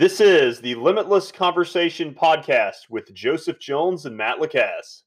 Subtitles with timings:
[0.00, 5.04] This is the Limitless Conversation podcast with Joseph Jones and Matt Lacasse.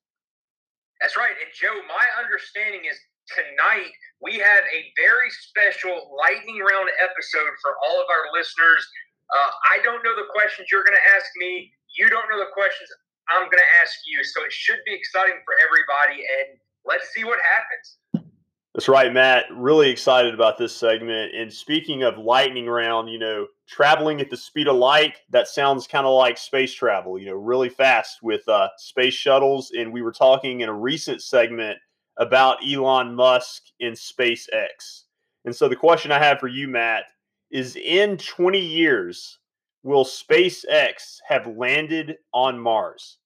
[1.01, 1.33] That's right.
[1.33, 2.93] And Joe, my understanding is
[3.25, 3.89] tonight
[4.21, 8.85] we have a very special lightning round episode for all of our listeners.
[9.33, 11.73] Uh, I don't know the questions you're going to ask me.
[11.97, 12.87] You don't know the questions
[13.33, 14.23] I'm going to ask you.
[14.23, 16.21] So it should be exciting for everybody.
[16.21, 18.29] And let's see what happens.
[18.75, 19.45] That's right, Matt.
[19.49, 21.33] Really excited about this segment.
[21.33, 25.87] And speaking of lightning round, you know, traveling at the speed of light, that sounds
[25.87, 29.71] kind of like space travel, you know, really fast with uh, space shuttles.
[29.77, 31.77] And we were talking in a recent segment
[32.17, 35.03] about Elon Musk and SpaceX.
[35.45, 37.05] And so the question I have for you, Matt,
[37.51, 39.39] is in 20 years,
[39.83, 43.17] will SpaceX have landed on Mars?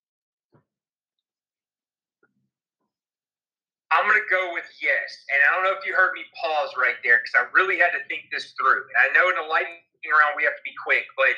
[3.92, 5.08] I'm going to go with yes.
[5.32, 7.96] And I don't know if you heard me pause right there because I really had
[7.96, 8.84] to think this through.
[8.92, 11.34] And I know in the lightning round we have to be quick, but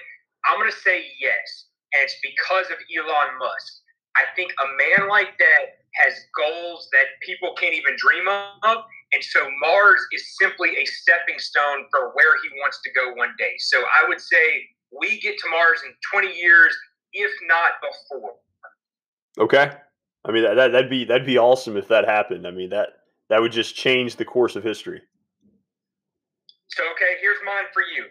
[0.45, 1.69] I'm going to say yes.
[1.93, 3.71] And it's because of Elon Musk.
[4.15, 8.85] I think a man like that has goals that people can't even dream of.
[9.13, 13.33] And so Mars is simply a stepping stone for where he wants to go one
[13.37, 13.53] day.
[13.57, 16.75] So I would say we get to Mars in 20 years,
[17.13, 18.33] if not before.
[19.39, 19.71] Okay.
[20.25, 22.45] I mean, that, that that'd be that'd be awesome if that happened.
[22.45, 22.89] I mean, that
[23.29, 25.01] that would just change the course of history.
[26.67, 28.05] So, okay, here's mine for you.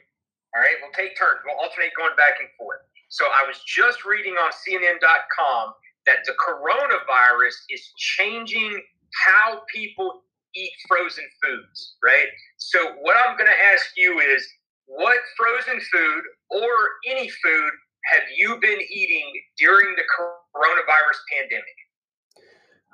[0.54, 1.40] All right, we'll take turns.
[1.44, 2.80] We'll alternate going back and forth.
[3.08, 5.72] So, I was just reading on CNN.com
[6.06, 8.82] that the coronavirus is changing
[9.26, 10.22] how people
[10.54, 12.28] eat frozen foods, right?
[12.56, 14.46] So, what I'm going to ask you is
[14.86, 16.70] what frozen food or
[17.06, 17.70] any food
[18.12, 21.64] have you been eating during the coronavirus pandemic?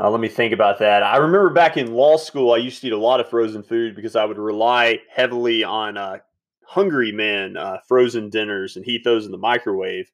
[0.00, 1.04] Uh, let me think about that.
[1.04, 3.94] I remember back in law school, I used to eat a lot of frozen food
[3.94, 6.18] because I would rely heavily on uh,
[6.74, 10.10] Hungry Man uh, frozen dinners and heat those in the microwave.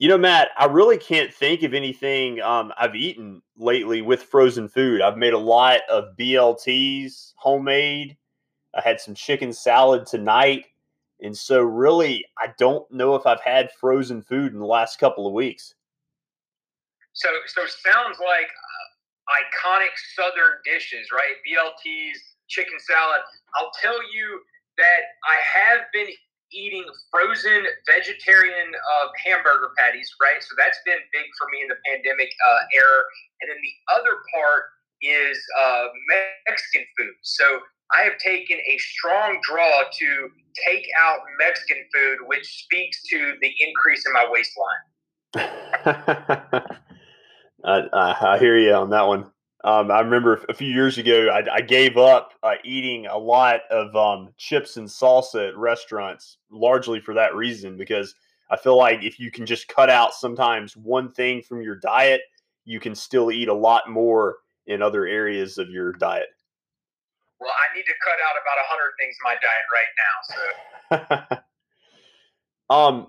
[0.00, 4.66] You know, Matt, I really can't think of anything um, I've eaten lately with frozen
[4.66, 5.00] food.
[5.00, 8.16] I've made a lot of BLTs homemade.
[8.74, 10.64] I had some chicken salad tonight.
[11.20, 15.28] And so, really, I don't know if I've had frozen food in the last couple
[15.28, 15.76] of weeks.
[17.12, 18.48] So, so sounds like
[19.30, 21.36] iconic Southern dishes, right?
[21.46, 22.18] BLTs,
[22.48, 23.20] chicken salad.
[23.54, 24.40] I'll tell you
[24.78, 26.08] that I have been
[26.52, 30.42] eating frozen vegetarian uh, hamburger patties, right?
[30.42, 33.00] So that's been big for me in the pandemic uh, era.
[33.40, 34.64] And then the other part
[35.00, 35.86] is uh,
[36.46, 37.14] Mexican food.
[37.22, 37.60] So
[37.94, 40.28] I have taken a strong draw to
[40.68, 44.84] take out Mexican food, which speaks to the increase in my waistline.
[47.64, 49.31] I, I, hear you on that one.
[49.64, 53.60] Um, I remember a few years ago, I, I gave up uh, eating a lot
[53.70, 58.14] of um, chips and salsa at restaurants, largely for that reason, because
[58.50, 62.22] I feel like if you can just cut out sometimes one thing from your diet,
[62.64, 66.26] you can still eat a lot more in other areas of your diet.
[67.40, 69.66] Well, I need to cut out about 100 things in my diet
[70.98, 71.38] right now.
[72.68, 72.74] So.
[72.74, 73.06] um,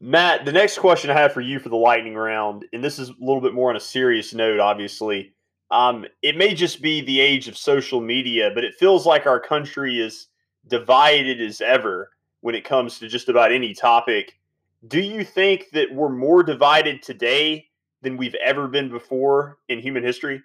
[0.00, 3.08] Matt, the next question I have for you for the lightning round, and this is
[3.08, 5.34] a little bit more on a serious note, obviously.
[5.70, 9.40] Um, it may just be the age of social media, but it feels like our
[9.40, 10.28] country is
[10.66, 14.38] divided as ever when it comes to just about any topic.
[14.86, 17.66] Do you think that we're more divided today
[18.00, 20.42] than we've ever been before in human history?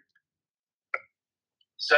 [1.77, 1.95] So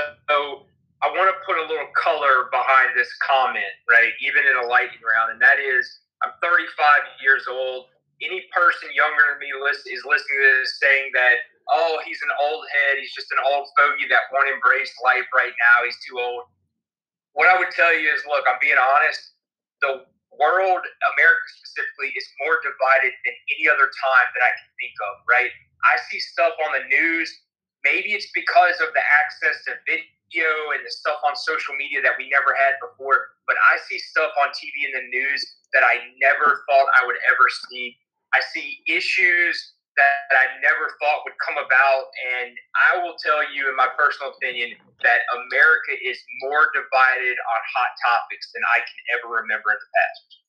[1.01, 4.11] I want to put a little color behind this comment, right?
[4.21, 7.85] Even in a lightning round, and that is I'm 35 years old.
[8.21, 12.65] Any person younger than me is listening to this saying that, oh, he's an old
[12.69, 13.01] head.
[13.01, 15.77] He's just an old fogey that won't embrace life right now.
[15.85, 16.49] He's too old.
[17.33, 19.19] What I would tell you is, look, I'm being honest.
[19.81, 20.07] The
[20.39, 20.83] world,
[21.15, 25.51] America specifically, is more divided than any other time that I can think of, right?
[25.83, 27.27] I see stuff on the news.
[27.83, 32.17] Maybe it's because of the access to video and the stuff on social media that
[32.17, 35.43] we never had before, but I see stuff on TV and the news
[35.75, 37.93] that I never thought I would ever see.
[38.33, 42.11] I see issues that I never thought would come about.
[42.35, 47.59] And I will tell you, in my personal opinion, that America is more divided on
[47.75, 50.45] hot topics than I can ever remember in the past.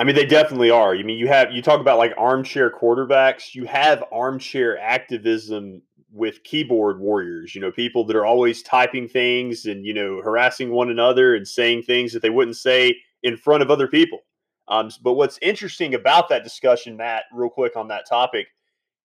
[0.00, 0.94] I mean, they definitely are.
[0.94, 3.54] I mean, you have you talk about like armchair quarterbacks.
[3.54, 7.54] You have armchair activism with keyboard warriors.
[7.54, 11.46] You know, people that are always typing things and you know harassing one another and
[11.46, 14.20] saying things that they wouldn't say in front of other people.
[14.66, 18.48] Um, but what's interesting about that discussion, Matt, real quick on that topic,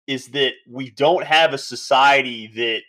[0.10, 2.82] is that we don't have a society that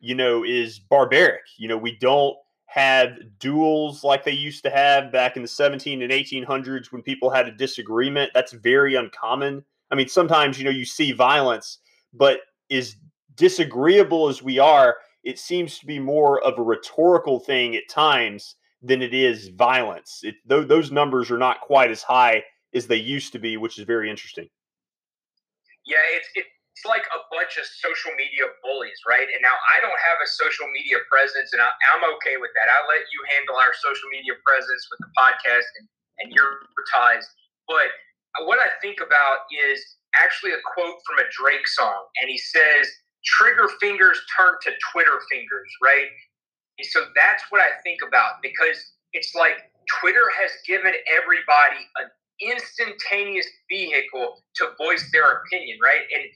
[0.00, 1.42] you know is barbaric.
[1.58, 2.34] You know, we don't
[2.64, 7.28] have duels like they used to have back in the 17 and 1800s when people
[7.28, 8.30] had a disagreement.
[8.32, 9.62] That's very uncommon.
[9.90, 11.78] I mean, sometimes, you know, you see violence,
[12.14, 12.40] but
[12.70, 12.96] as
[13.34, 18.56] disagreeable as we are, it seems to be more of a rhetorical thing at times
[18.80, 20.20] than it is violence.
[20.22, 22.42] It, th- those numbers are not quite as high
[22.72, 24.48] as they used to be, which is very interesting.
[25.84, 26.46] Yeah, it's, it,
[26.82, 29.22] it's like a bunch of social media bullies, right?
[29.22, 32.66] And now I don't have a social media presence, and I, am okay with that.
[32.66, 35.86] I'll let you handle our social media presence with the podcast and,
[36.18, 37.22] and your advertise.
[37.70, 37.86] But
[38.50, 39.78] what I think about is
[40.18, 42.90] actually a quote from a Drake song, and he says,
[43.38, 46.10] "Trigger fingers turn to Twitter fingers," right?
[46.82, 49.70] And so that's what I think about because it's like
[50.02, 52.10] Twitter has given everybody an
[52.42, 56.02] instantaneous vehicle to voice their opinion, right?
[56.10, 56.26] And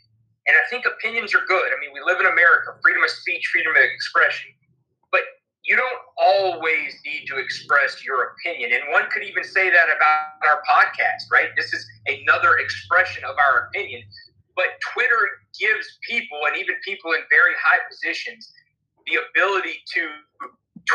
[0.46, 1.68] and I think opinions are good.
[1.74, 4.50] I mean, we live in America, freedom of speech, freedom of expression.
[5.10, 5.22] But
[5.64, 8.70] you don't always need to express your opinion.
[8.72, 11.50] And one could even say that about our podcast, right?
[11.56, 14.02] This is another expression of our opinion.
[14.54, 15.18] But Twitter
[15.58, 18.52] gives people, and even people in very high positions,
[19.06, 20.02] the ability to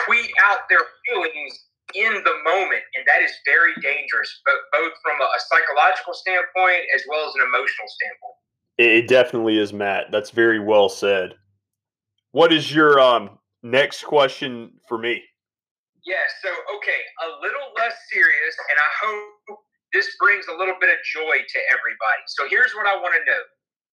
[0.08, 2.82] tweet out their feelings in the moment.
[2.96, 7.92] And that is very dangerous, both from a psychological standpoint as well as an emotional
[7.92, 8.41] standpoint.
[8.78, 10.12] It definitely is, Matt.
[10.12, 11.36] That's very well said.
[12.32, 15.22] What is your um, next question for me?
[16.06, 19.60] Yeah, so, okay, a little less serious, and I hope
[19.94, 22.24] this brings a little bit of joy to everybody.
[22.28, 23.42] So, here's what I want to know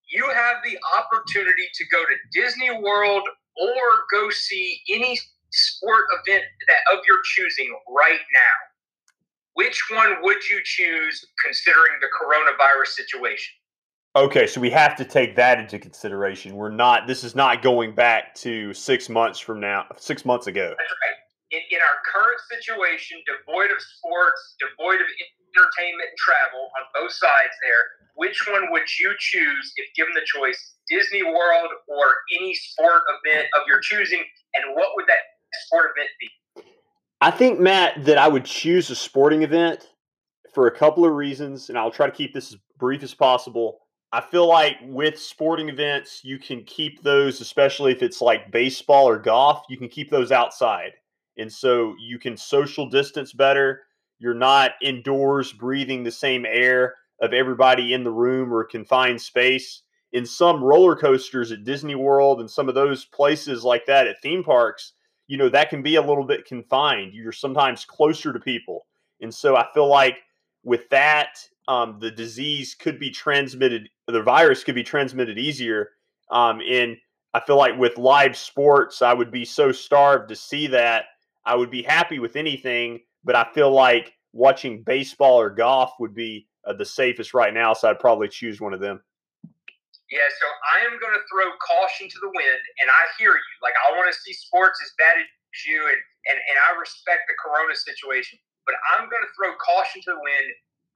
[0.08, 5.18] you have the opportunity to go to Disney World or go see any
[5.50, 8.56] sport event that of your choosing right now.
[9.54, 13.57] Which one would you choose considering the coronavirus situation?
[14.18, 16.56] Okay, so we have to take that into consideration.
[16.56, 17.06] We're not.
[17.06, 19.86] This is not going back to six months from now.
[19.96, 20.74] Six months ago.
[20.76, 21.18] That's right.
[21.52, 27.12] In, in our current situation, devoid of sports, devoid of entertainment and travel on both
[27.12, 27.84] sides, there,
[28.16, 30.74] which one would you choose if given the choice?
[30.90, 34.24] Disney World or any sport event of your choosing,
[34.54, 35.22] and what would that
[35.66, 36.64] sport event be?
[37.20, 39.86] I think Matt that I would choose a sporting event
[40.52, 43.78] for a couple of reasons, and I'll try to keep this as brief as possible.
[44.12, 49.06] I feel like with sporting events, you can keep those, especially if it's like baseball
[49.06, 50.92] or golf, you can keep those outside.
[51.36, 53.82] And so you can social distance better.
[54.18, 59.82] You're not indoors breathing the same air of everybody in the room or confined space.
[60.12, 64.22] In some roller coasters at Disney World and some of those places like that at
[64.22, 64.94] theme parks,
[65.26, 67.12] you know, that can be a little bit confined.
[67.12, 68.86] You're sometimes closer to people.
[69.20, 70.16] And so I feel like
[70.64, 71.38] with that,
[71.68, 75.90] um, the disease could be transmitted, the virus could be transmitted easier.
[76.30, 76.96] Um, and
[77.34, 81.04] I feel like with live sports, I would be so starved to see that.
[81.44, 86.14] I would be happy with anything, but I feel like watching baseball or golf would
[86.14, 87.72] be uh, the safest right now.
[87.72, 89.00] So I'd probably choose one of them.
[90.08, 93.54] Yeah, so I am going to throw caution to the wind, and I hear you.
[93.60, 96.00] Like, I want to see sports as bad as you, and,
[96.32, 100.20] and, and I respect the corona situation, but I'm going to throw caution to the
[100.24, 100.48] wind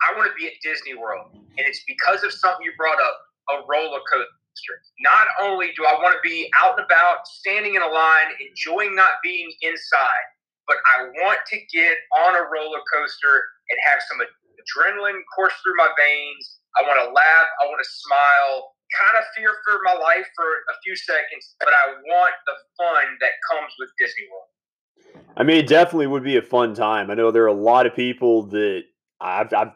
[0.02, 1.30] I want to be at Disney World.
[1.34, 3.16] And it's because of something you brought up
[3.50, 4.76] a roller coaster.
[5.00, 8.94] Not only do I want to be out and about, standing in a line, enjoying
[8.94, 10.26] not being inside,
[10.66, 13.34] but I want to get on a roller coaster
[13.68, 16.58] and have some adrenaline course through my veins.
[16.78, 17.48] I want to laugh.
[17.62, 18.72] I want to smile.
[18.92, 23.04] Kind of fear for my life for a few seconds, but I want the fun
[23.20, 25.24] that comes with Disney World.
[25.36, 27.10] I mean, it definitely would be a fun time.
[27.10, 28.84] I know there are a lot of people that
[29.18, 29.72] I've, I've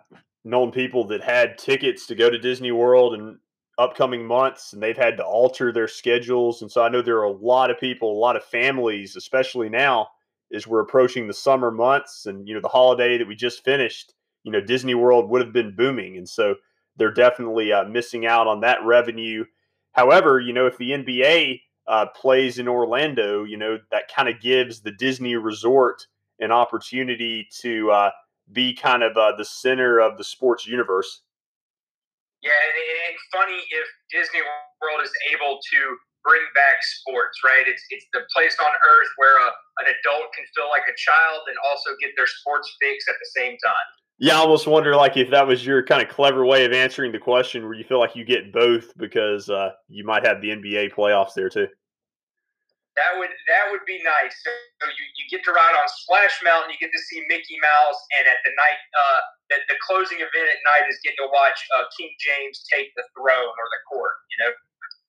[0.46, 3.38] known people that had tickets to go to Disney World in
[3.78, 6.62] upcoming months, and they've had to alter their schedules.
[6.62, 9.68] And so I know there are a lot of people, a lot of families, especially
[9.68, 10.08] now
[10.54, 14.14] as we're approaching the summer months and you know the holiday that we just finished.
[14.44, 16.54] You know, Disney World would have been booming, and so
[16.96, 19.44] they're definitely uh, missing out on that revenue.
[19.92, 24.40] However, you know, if the NBA uh, plays in Orlando, you know that kind of
[24.40, 26.06] gives the Disney Resort
[26.38, 28.10] an opportunity to uh,
[28.52, 31.22] be kind of uh, the center of the sports universe.
[32.42, 34.40] Yeah, and, and funny if Disney
[34.82, 35.80] World is able to
[36.22, 37.66] bring back sports, right?
[37.66, 39.48] It's it's the place on earth where a,
[39.82, 43.30] an adult can feel like a child and also get their sports fix at the
[43.40, 43.88] same time.
[44.18, 47.12] Yeah, I almost wonder like if that was your kind of clever way of answering
[47.12, 50.48] the question, where you feel like you get both because uh, you might have the
[50.48, 51.68] NBA playoffs there too.
[52.96, 54.32] That would that would be nice.
[54.40, 54.50] So
[54.88, 58.24] you, you get to ride on Splash Mountain, you get to see Mickey Mouse, and
[58.24, 59.20] at the night, uh,
[59.52, 63.04] the, the closing event at night is getting to watch uh, King James take the
[63.12, 64.16] throne or the court.
[64.32, 64.50] You know.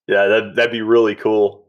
[0.08, 1.68] Yeah, that that'd be really cool.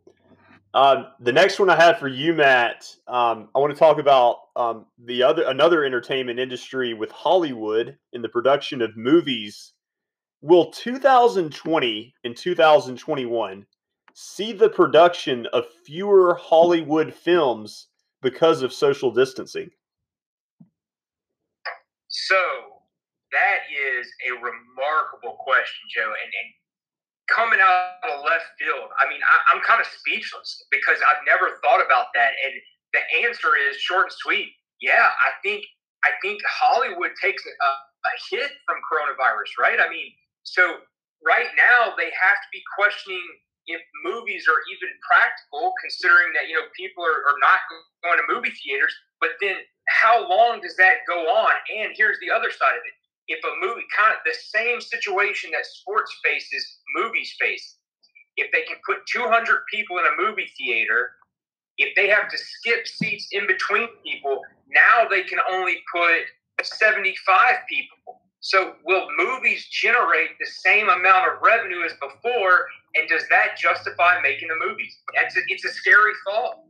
[0.75, 4.37] Um, the next one I have for you, Matt, um, I want to talk about
[4.55, 9.73] um, the other another entertainment industry with Hollywood in the production of movies.
[10.41, 13.67] Will 2020 and 2021
[14.19, 17.87] see the production of fewer Hollywood films
[18.21, 19.71] because of social distancing?
[22.09, 22.35] So
[23.31, 26.49] that is a remarkable question, Joe, and, and
[27.31, 28.91] coming out of left field.
[28.99, 32.35] I mean, I, am kind of speechless because I've never thought about that.
[32.43, 32.55] And
[32.99, 34.51] the answer is short and sweet.
[34.83, 35.63] Yeah, I think
[36.03, 39.79] I think Hollywood takes a, a hit from coronavirus, right?
[39.79, 40.11] I mean,
[40.43, 40.83] so
[41.23, 43.23] right now they have to be questioning
[43.69, 47.61] if movies are even practical, considering that you know people are, are not
[48.03, 48.93] going to movie theaters.
[49.21, 49.61] But then,
[50.03, 51.53] how long does that go on?
[51.77, 52.97] And here's the other side of it:
[53.29, 57.77] if a movie kind of the same situation that sports faces, movies face.
[58.37, 61.11] If they can put 200 people in a movie theater,
[61.77, 66.23] if they have to skip seats in between people, now they can only put
[66.63, 68.21] 75 people.
[68.41, 72.67] So, will movies generate the same amount of revenue as before?
[72.95, 74.97] And does that justify making the movies?
[75.15, 76.61] That's a, it's a scary thought.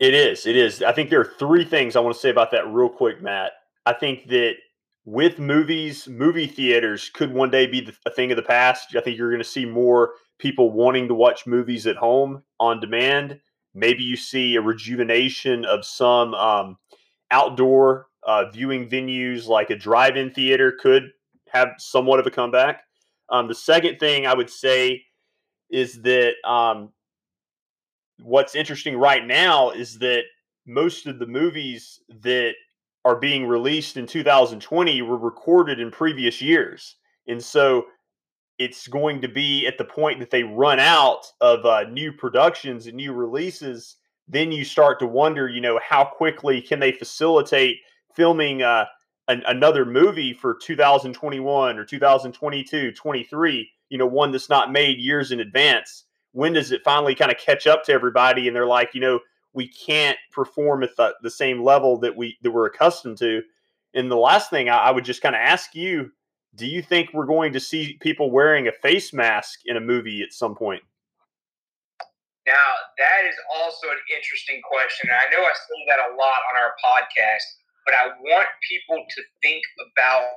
[0.00, 0.46] It is.
[0.46, 0.82] It is.
[0.82, 3.52] I think there are three things I want to say about that real quick, Matt.
[3.84, 4.54] I think that
[5.04, 8.94] with movies, movie theaters could one day be a thing of the past.
[8.94, 12.80] I think you're going to see more people wanting to watch movies at home on
[12.80, 13.40] demand.
[13.74, 16.76] Maybe you see a rejuvenation of some um,
[17.30, 21.10] outdoor uh, viewing venues, like a drive-in theater, could
[21.48, 22.82] have somewhat of a comeback.
[23.30, 25.02] Um, the second thing I would say
[25.70, 26.92] is that um,
[28.22, 30.24] what's interesting right now is that
[30.66, 32.52] most of the movies that
[33.06, 36.96] are being released in 2020 were recorded in previous years.
[37.28, 37.86] And so
[38.58, 42.86] it's going to be at the point that they run out of uh, new productions
[42.86, 43.96] and new releases.
[44.26, 47.78] Then you start to wonder, you know, how quickly can they facilitate
[48.18, 48.84] filming uh,
[49.28, 55.30] an, another movie for 2021 or 2022, 23, you know, one that's not made years
[55.30, 56.04] in advance?
[56.32, 58.48] When does it finally kind of catch up to everybody?
[58.48, 59.20] And they're like, you know,
[59.54, 63.42] we can't perform at the, the same level that we that we're accustomed to.
[63.94, 66.10] And the last thing I, I would just kind of ask you:
[66.54, 70.22] Do you think we're going to see people wearing a face mask in a movie
[70.22, 70.82] at some point?
[72.46, 75.10] Now that is also an interesting question.
[75.10, 77.46] I know I say that a lot on our podcast,
[77.88, 80.28] but I want people to think about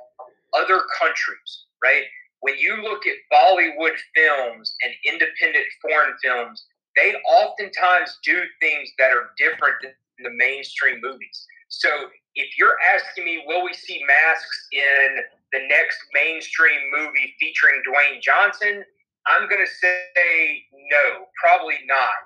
[0.56, 2.04] other countries, right?
[2.40, 6.64] When you look at Bollywood films and independent foreign films,
[6.96, 9.92] they oftentimes do things that are different than
[10.24, 11.46] the mainstream movies.
[11.68, 11.90] So
[12.34, 15.16] if you're asking me, will we see masks in
[15.52, 18.82] the next mainstream movie featuring Dwayne Johnson?
[19.26, 22.16] I'm going to say no, probably not.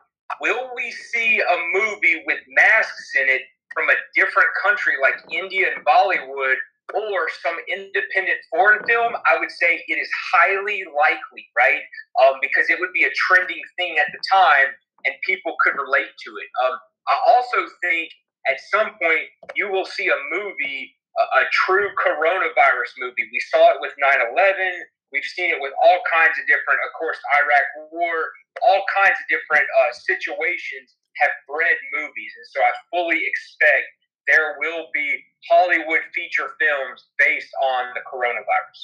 [0.40, 3.42] Will we see a movie with masks in it
[3.74, 6.56] from a different country like India and Bollywood
[6.94, 11.82] or some independent foreign film, I would say it is highly likely, right?
[12.22, 14.70] Um, because it would be a trending thing at the time
[15.04, 16.48] and people could relate to it.
[16.62, 18.10] Um, I also think
[18.46, 23.26] at some point you will see a movie, a, a true coronavirus movie.
[23.30, 24.86] We saw it with 9 11.
[25.12, 28.30] We've seen it with all kinds of different, of course, Iraq War,
[28.66, 32.32] all kinds of different uh, situations have bred movies.
[32.36, 33.86] And so I fully expect
[34.26, 35.18] there will be
[35.50, 38.80] Hollywood feature films based on the coronavirus.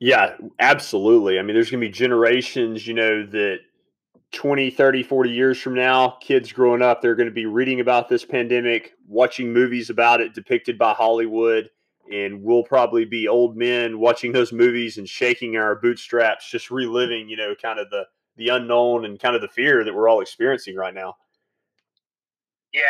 [0.00, 1.38] Yeah, absolutely.
[1.38, 3.58] I mean, there's going to be generations, you know, that
[4.32, 8.08] 20, 30, 40 years from now, kids growing up, they're going to be reading about
[8.08, 11.68] this pandemic, watching movies about it depicted by Hollywood,
[12.12, 17.28] and we'll probably be old men watching those movies and shaking our bootstraps, just reliving,
[17.28, 18.04] you know, kind of the
[18.38, 21.14] the unknown and kind of the fear that we're all experiencing right now
[22.72, 22.88] yeah,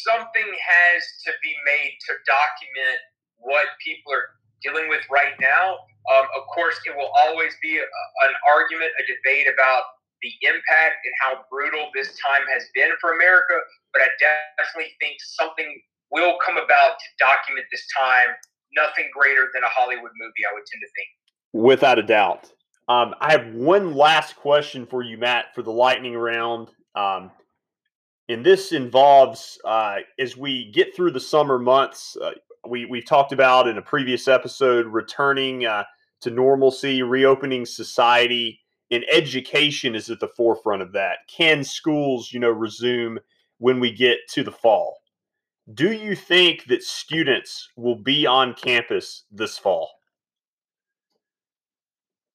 [0.00, 3.00] something has to be made to document
[3.36, 4.32] what people are
[4.64, 5.76] dealing with right now.
[6.08, 9.84] Um, of course, it will always be a, an argument, a debate about
[10.24, 13.60] the impact and how brutal this time has been for America.
[13.92, 15.68] But I definitely think something
[16.10, 18.32] will come about to document this time.
[18.72, 21.08] Nothing greater than a Hollywood movie, I would tend to think.
[21.52, 22.50] Without a doubt.
[22.88, 26.68] Um, I have one last question for you, Matt, for the lightning round.
[26.94, 27.30] Um,
[28.28, 32.16] and this involves uh, as we get through the summer months.
[32.16, 32.32] Uh,
[32.68, 35.84] we we talked about in a previous episode returning uh,
[36.22, 41.18] to normalcy, reopening society, and education is at the forefront of that.
[41.28, 43.18] Can schools, you know, resume
[43.58, 44.96] when we get to the fall?
[45.72, 49.90] Do you think that students will be on campus this fall?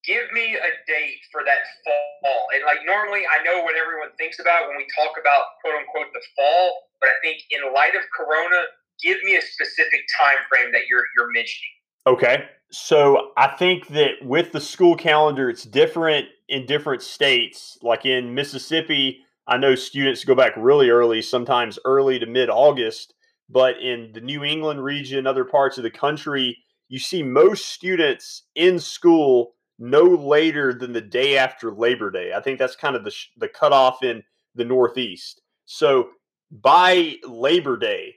[0.10, 2.48] Give me a date for that fall.
[2.58, 6.10] And like normally, I know what everyone thinks about when we talk about quote unquote
[6.12, 8.66] the fall, but I think in light of Corona,
[9.04, 11.78] give me a specific time frame that you're you're mentioning.
[12.08, 12.50] Okay.
[12.72, 17.78] So I think that with the school calendar, it's different in different states.
[17.84, 23.14] Like in Mississippi, I know students go back really early, sometimes early to mid August.
[23.52, 28.44] But in the New England region, other parts of the country, you see most students
[28.56, 32.34] in school no later than the day after Labor Day.
[32.34, 34.22] I think that's kind of the, the cutoff in
[34.56, 35.42] the Northeast.
[35.66, 36.10] So
[36.52, 38.16] by Labor Day,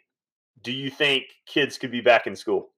[0.62, 2.70] do you think kids could be back in school?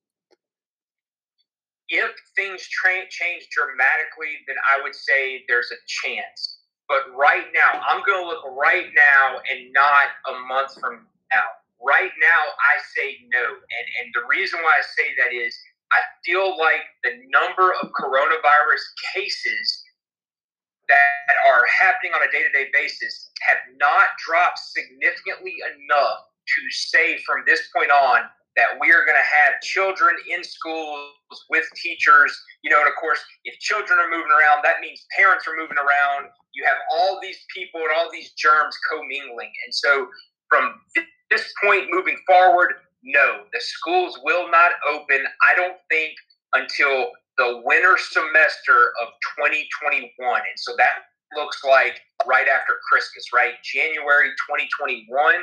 [1.89, 6.61] If things tra- change dramatically, then I would say there's a chance.
[6.89, 11.45] But right now, I'm going to look right now and not a month from now.
[11.81, 13.45] Right now, I say no.
[13.45, 15.57] And, and the reason why I say that is
[15.95, 18.83] I feel like the number of coronavirus
[19.15, 19.83] cases
[20.89, 26.61] that are happening on a day to day basis have not dropped significantly enough to
[26.71, 28.23] say from this point on
[28.57, 31.11] that we are going to have children in schools
[31.51, 32.31] with teachers.
[32.63, 35.79] You know, and of course, if children are moving around, that means parents are moving
[35.79, 36.31] around.
[36.55, 39.51] You have all these people and all these germs commingling.
[39.67, 40.07] And so,
[40.49, 40.75] from
[41.31, 42.75] this point moving forward,
[43.05, 46.15] no, the schools will not open, I don't think,
[46.55, 49.09] until the winter semester of
[49.39, 50.11] 2021.
[50.19, 51.05] And so that
[51.37, 53.55] looks like right after Christmas, right?
[53.63, 55.35] January 2021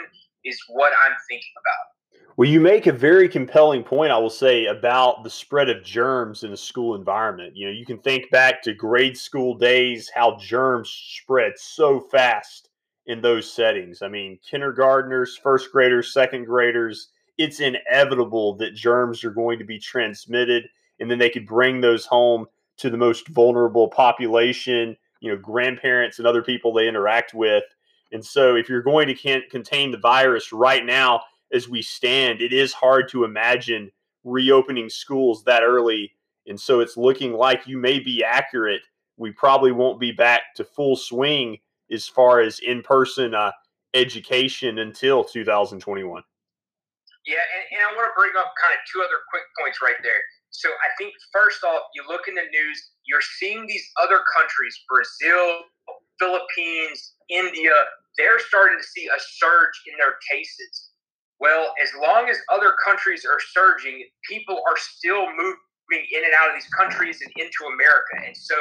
[0.44, 1.92] is what I'm thinking about.
[2.38, 6.44] Well, you make a very compelling point, I will say, about the spread of germs
[6.44, 7.56] in a school environment.
[7.56, 12.70] You know, you can think back to grade school days, how germs spread so fast
[13.06, 14.02] in those settings.
[14.02, 17.10] I mean, kindergartners, first graders, second graders,
[17.44, 20.68] it's inevitable that germs are going to be transmitted
[21.00, 22.46] and then they could bring those home
[22.78, 27.64] to the most vulnerable population, you know, grandparents and other people they interact with.
[28.12, 31.22] And so if you're going to contain the virus right now
[31.54, 33.92] as we stand, it is hard to imagine
[34.24, 36.12] reopening schools that early.
[36.48, 38.82] And so it's looking like you may be accurate.
[39.18, 41.58] We probably won't be back to full swing
[41.92, 43.52] as far as in person uh,
[43.94, 46.24] education until 2021.
[47.26, 50.00] Yeah, and, and I want to bring up kind of two other quick points right
[50.02, 50.22] there.
[50.50, 54.74] So I think first off, you look in the news, you're seeing these other countries,
[54.90, 55.70] Brazil,
[56.20, 57.74] Philippines, India,
[58.18, 60.92] they're starting to see a surge in their cases.
[61.40, 66.50] Well, as long as other countries are surging, people are still moving in and out
[66.50, 68.22] of these countries and into America.
[68.26, 68.56] And so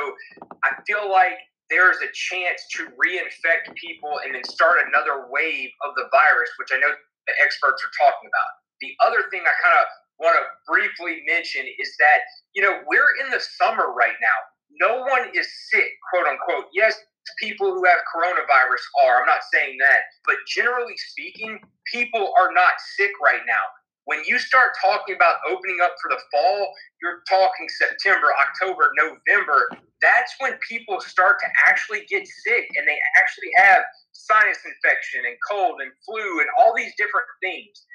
[0.65, 1.37] I feel like
[1.69, 6.51] there is a chance to reinfect people and then start another wave of the virus,
[6.59, 6.95] which I know
[7.27, 8.51] the experts are talking about.
[8.81, 9.87] The other thing I kind of
[10.21, 12.21] want to briefly mention is that,
[12.55, 14.39] you know, we're in the summer right now.
[14.81, 16.69] No one is sick, quote unquote.
[16.73, 16.97] Yes,
[17.39, 19.21] people who have coronavirus are.
[19.21, 20.01] I'm not saying that.
[20.27, 21.61] But generally speaking,
[21.93, 23.65] people are not sick right now.
[24.05, 29.69] When you start talking about opening up for the fall, you're talking September, October, November.
[30.01, 33.83] That's when people start to actually get sick and they actually have
[34.27, 37.87] sinus infection and cold and flu and all these different things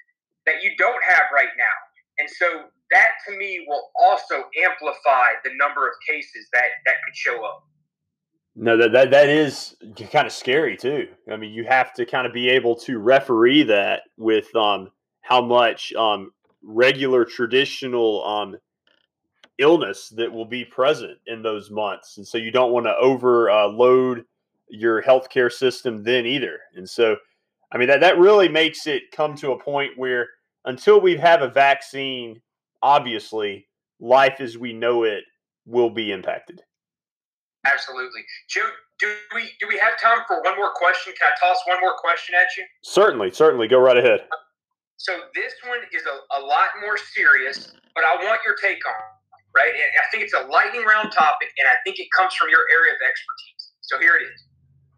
[0.45, 1.77] that you don't have right now.
[2.19, 7.15] And so that to me will also amplify the number of cases that, that could
[7.15, 7.63] show up.
[8.55, 9.75] No, that, that that is
[10.11, 11.09] kind of scary too.
[11.29, 15.41] I mean, you have to kind of be able to referee that with um, how
[15.41, 16.31] much um,
[16.63, 18.55] regular traditional um,
[19.57, 24.19] illness that will be present in those months, and so you don't want to overload
[24.19, 24.23] uh,
[24.69, 26.59] your healthcare system then either.
[26.75, 27.15] And so,
[27.71, 30.27] I mean, that, that really makes it come to a point where
[30.65, 32.41] until we have a vaccine,
[32.81, 33.67] obviously,
[33.99, 35.23] life as we know it
[35.65, 36.61] will be impacted.
[37.65, 38.21] Absolutely.
[38.49, 38.67] Joe,
[38.99, 41.13] do we do we have time for one more question?
[41.19, 42.63] Can I toss one more question at you?
[42.83, 43.67] Certainly, certainly.
[43.67, 44.21] Go right ahead.
[44.97, 48.93] So this one is a, a lot more serious, but I want your take on
[48.93, 49.73] it, right?
[49.73, 52.63] And I think it's a lightning round topic, and I think it comes from your
[52.71, 53.73] area of expertise.
[53.81, 54.45] So here it is.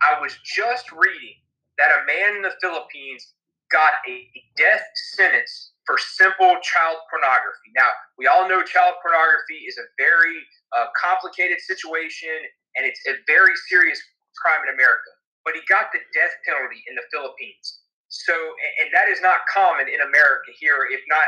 [0.01, 1.37] I was just reading
[1.77, 3.33] that a man in the Philippines
[3.71, 7.71] got a death sentence for simple child pornography.
[7.75, 10.37] Now, we all know child pornography is a very
[10.75, 12.31] uh, complicated situation
[12.75, 13.99] and it's a very serious
[14.37, 15.11] crime in America.
[15.43, 17.87] But he got the death penalty in the Philippines.
[18.09, 21.23] So, and that is not common in America here, if not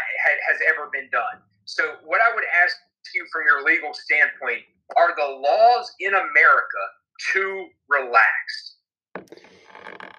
[0.47, 1.43] has ever been done.
[1.65, 2.75] So, what I would ask
[3.15, 4.63] you from your legal standpoint
[4.95, 6.83] are the laws in America
[7.33, 8.75] too relaxed?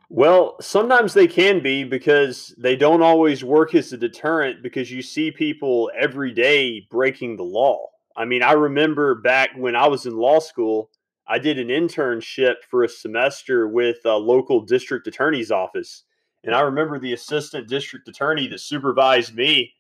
[0.09, 5.03] Well, sometimes they can be because they don't always work as a deterrent because you
[5.03, 7.87] see people every day breaking the law.
[8.17, 10.91] I mean, I remember back when I was in law school,
[11.29, 16.03] I did an internship for a semester with a local district attorney's office.
[16.43, 19.73] And I remember the assistant district attorney that supervised me.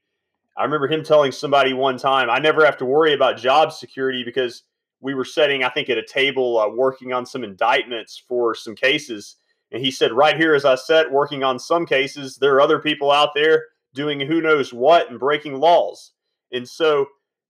[0.57, 4.23] I remember him telling somebody one time, I never have to worry about job security
[4.23, 4.63] because
[5.01, 8.75] we were sitting, I think, at a table uh, working on some indictments for some
[8.75, 9.37] cases.
[9.73, 12.79] And he said, right here, as I sat working on some cases, there are other
[12.79, 16.13] people out there doing who knows what and breaking laws.
[16.53, 17.07] And so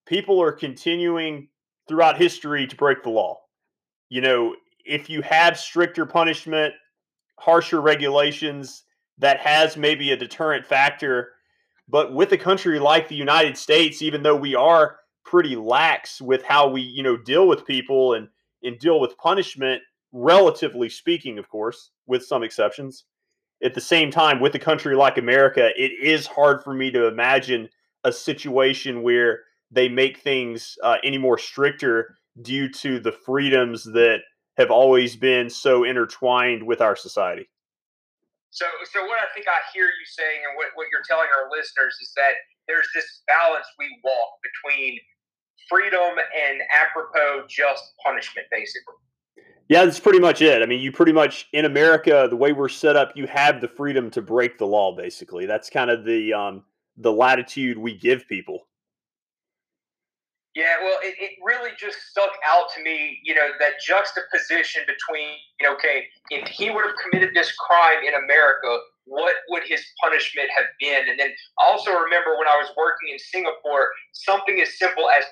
[0.06, 1.48] people are continuing
[1.88, 3.40] throughout history to break the law.
[4.08, 6.74] You know, if you have stricter punishment,
[7.36, 8.84] harsher regulations,
[9.18, 11.32] that has maybe a deterrent factor.
[11.88, 16.42] But with a country like the United States, even though we are pretty lax with
[16.42, 18.28] how we, you know, deal with people and,
[18.62, 23.04] and deal with punishment, relatively speaking, of course, with some exceptions.
[23.62, 27.06] At the same time, with a country like America, it is hard for me to
[27.06, 27.68] imagine
[28.04, 34.20] a situation where they make things uh, any more stricter due to the freedoms that
[34.56, 37.48] have always been so intertwined with our society.
[38.50, 41.50] So, so what I think I hear you saying, and what, what you're telling our
[41.50, 42.34] listeners, is that
[42.70, 44.98] there's this balance we walk between
[45.68, 48.94] freedom and apropos just punishment, basically.
[49.68, 50.62] Yeah, that's pretty much it.
[50.62, 53.68] I mean, you pretty much in America, the way we're set up, you have the
[53.68, 54.96] freedom to break the law.
[54.96, 56.64] Basically, that's kind of the um,
[56.96, 58.66] the latitude we give people.
[60.56, 65.28] Yeah, well, it, it really just stuck out to me, you know, that juxtaposition between,
[65.60, 68.78] you know, okay, if he would have committed this crime in America,
[69.10, 71.10] what would his punishment have been?
[71.10, 75.24] And then also remember when I was working in Singapore, something as simple as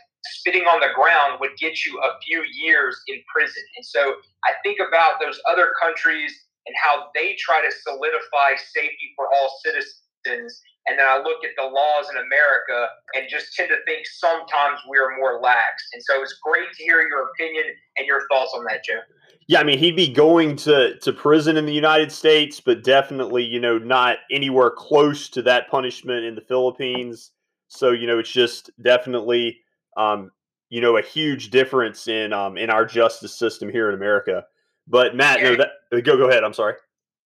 [0.42, 3.62] spitting on the ground would get you a few years in prison.
[3.76, 6.34] And so I think about those other countries
[6.66, 11.52] and how they try to solidify safety for all citizens and then I look at
[11.56, 15.84] the laws in America and just tend to think sometimes we're more lax.
[15.92, 17.64] And so it's great to hear your opinion
[17.98, 19.04] and your thoughts on that, Joe.
[19.48, 23.44] Yeah, I mean, he'd be going to, to prison in the United States, but definitely,
[23.44, 27.30] you know, not anywhere close to that punishment in the Philippines.
[27.68, 29.58] So, you know, it's just definitely,
[29.96, 30.30] um,
[30.68, 34.44] you know, a huge difference in um, in our justice system here in America.
[34.86, 35.50] But Matt, yeah.
[35.50, 36.44] no, that, go go ahead.
[36.44, 36.74] I'm sorry.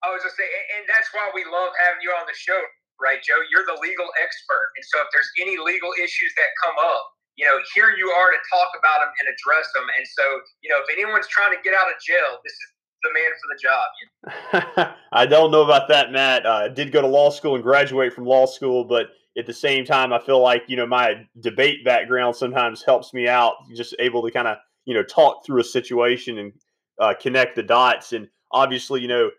[0.05, 2.59] I was just saying, and that's why we love having you on the show
[3.03, 3.43] right, Joe?
[3.51, 4.71] You're the legal expert.
[4.79, 7.03] And so if there's any legal issues that come up,
[7.37, 9.85] you know, here you are to talk about them and address them.
[9.97, 10.25] And so,
[10.63, 12.69] you know, if anyone's trying to get out of jail, this is
[13.03, 14.95] the man for the job.
[15.13, 16.47] I don't know about that, Matt.
[16.47, 19.53] Uh, I did go to law school and graduate from law school, but at the
[19.53, 23.95] same time, I feel like, you know, my debate background sometimes helps me out, just
[23.99, 26.53] able to kind of, you know, talk through a situation and
[27.01, 28.13] uh, connect the dots.
[28.13, 29.31] And obviously, you know,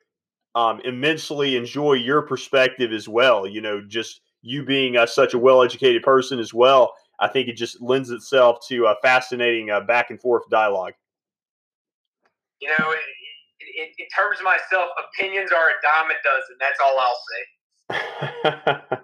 [0.55, 3.47] um, immensely enjoy your perspective as well.
[3.47, 6.93] You know, just you being uh, such a well-educated person as well.
[7.23, 10.93] I think it just lends itself to a fascinating uh, back and forth dialogue.
[12.59, 16.55] You know, in, in, terms of myself, opinions are a dime a dozen.
[16.59, 18.97] That's all I'll say.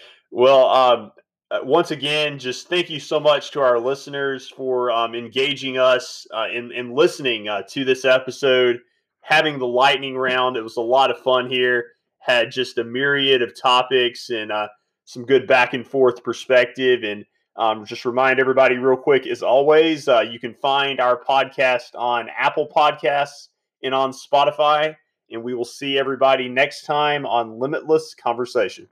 [0.30, 1.12] well, um,
[1.50, 6.26] uh, once again, just thank you so much to our listeners for um, engaging us
[6.34, 8.80] uh, and, and listening uh, to this episode
[9.22, 10.56] having the lightning round.
[10.56, 11.86] It was a lot of fun here.
[12.18, 14.68] Had just a myriad of topics and uh,
[15.04, 17.02] some good back and forth perspective.
[17.02, 17.24] And
[17.56, 22.28] um, just remind everybody, real quick, as always, uh, you can find our podcast on
[22.36, 23.48] Apple Podcasts
[23.82, 24.96] and on Spotify.
[25.30, 28.88] And we will see everybody next time on Limitless Conversation.